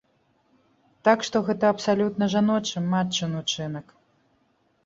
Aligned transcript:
Так 1.07 1.25
што 1.27 1.41
гэта 1.51 1.69
абсалютна 1.73 2.31
жаночы, 2.37 2.77
матчын 2.95 3.37
учынак. 3.41 3.95